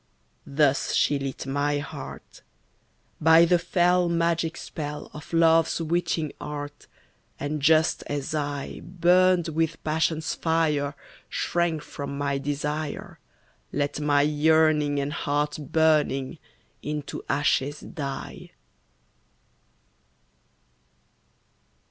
Thus 0.47 0.95
she 0.95 1.19
lit 1.19 1.45
my 1.45 1.77
heart, 1.77 2.41
By 3.21 3.45
the 3.45 3.59
fell 3.59 4.09
magic 4.09 4.57
spell 4.57 5.11
Of 5.13 5.31
love's 5.31 5.79
witching 5.79 6.33
art, 6.41 6.87
And 7.39 7.61
just 7.61 8.01
as 8.07 8.33
I 8.33 8.79
Burned 8.83 9.49
with 9.49 9.77
passion's 9.83 10.33
fire, 10.33 10.95
shrank 11.29 11.83
from 11.83 12.17
my 12.17 12.39
desire, 12.39 13.19
Let 13.71 13.99
my 13.99 14.23
yearning 14.23 14.99
and 14.99 15.13
heart 15.13 15.57
burning 15.69 16.39
Into 16.81 17.23
ashes 17.29 17.81
die. 17.81 18.49